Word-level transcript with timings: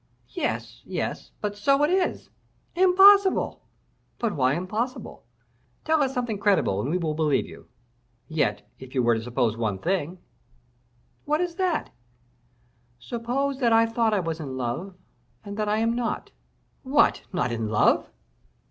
"Yes, 0.31 0.81
yes; 0.83 1.29
but 1.41 1.55
so 1.55 1.83
it 1.83 1.91
is!" 1.91 2.31
"Impossible!" 2.75 3.61
"But 4.17 4.35
why 4.35 4.55
impossible?" 4.55 5.25
"Tell 5.85 6.01
us 6.01 6.11
something 6.11 6.39
credible 6.39 6.81
and 6.81 6.89
we 6.89 6.97
will 6.97 7.13
believe 7.13 7.45
you." 7.45 7.67
"Yet, 8.27 8.67
if 8.79 8.95
you 8.95 9.03
were 9.03 9.13
to 9.13 9.21
suppose 9.21 9.55
one 9.55 9.77
thing." 9.77 10.17
"What 11.25 11.39
is 11.39 11.53
that?" 11.57 11.91
"Suppose 12.97 13.59
that 13.59 13.73
I 13.73 13.85
thought 13.85 14.11
I 14.15 14.21
was 14.21 14.39
in 14.39 14.57
love, 14.57 14.95
and 15.45 15.55
that 15.57 15.69
I 15.69 15.77
am 15.77 15.95
not." 15.95 16.31
"What! 16.81 17.21
not 17.31 17.51
in 17.51 17.69
love!" 17.69 18.09